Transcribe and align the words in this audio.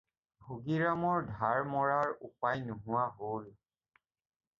ভগীৰামৰ 0.43 1.27
ধাৰ 1.41 1.59
মৰাৰ 1.73 2.13
উপায় 2.29 2.65
নোহোৱা 2.71 3.05
হ'ল। 3.21 3.45